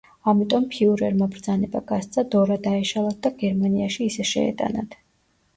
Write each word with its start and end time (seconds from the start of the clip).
ამიტომ 0.31 0.63
ფიურერმა 0.75 1.27
ბრძანება 1.35 1.81
გასცა 1.91 2.23
დორა 2.37 2.57
დაეშალათ 2.65 3.21
და 3.27 3.33
გერმანიაში 3.45 4.11
ისე 4.15 4.27
შეეტანათ. 4.35 4.99